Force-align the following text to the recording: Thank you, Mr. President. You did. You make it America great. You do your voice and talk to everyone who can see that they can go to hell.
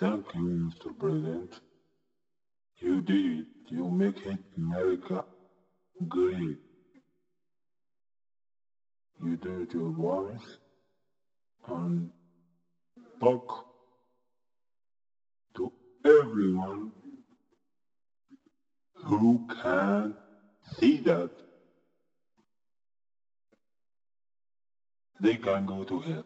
Thank 0.00 0.26
you, 0.34 0.70
Mr. 0.70 0.98
President. 0.98 1.60
You 2.80 3.02
did. 3.02 3.46
You 3.70 3.90
make 3.90 4.26
it 4.26 4.38
America 4.56 5.24
great. 6.08 6.58
You 9.22 9.36
do 9.36 9.66
your 9.74 9.90
voice 9.92 10.58
and 11.68 12.10
talk 13.20 13.66
to 15.56 15.72
everyone 16.06 16.92
who 19.04 19.40
can 19.62 20.14
see 20.78 21.00
that 21.00 21.30
they 25.20 25.36
can 25.36 25.66
go 25.66 25.84
to 25.84 26.00
hell. 26.00 26.24